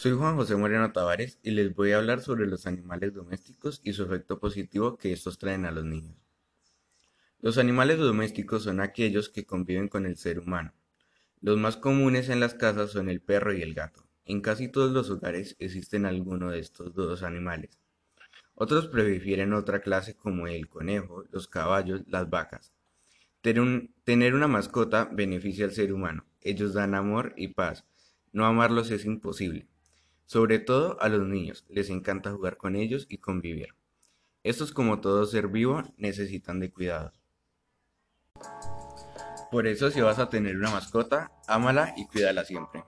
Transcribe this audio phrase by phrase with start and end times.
[0.00, 3.92] Soy Juan José Moreno Tavares y les voy a hablar sobre los animales domésticos y
[3.92, 6.16] su efecto positivo que estos traen a los niños.
[7.40, 10.72] Los animales domésticos son aquellos que conviven con el ser humano.
[11.42, 14.02] Los más comunes en las casas son el perro y el gato.
[14.24, 17.78] En casi todos los hogares existen alguno de estos dos animales.
[18.62, 22.74] Otros prefieren otra clase como el conejo, los caballos, las vacas.
[23.40, 26.26] Tener una mascota beneficia al ser humano.
[26.42, 27.86] Ellos dan amor y paz.
[28.32, 29.66] No amarlos es imposible.
[30.26, 33.74] Sobre todo a los niños, les encanta jugar con ellos y convivir.
[34.42, 37.14] Estos como todo ser vivo necesitan de cuidado.
[39.50, 42.84] Por eso si vas a tener una mascota, ámala y cuídala siempre.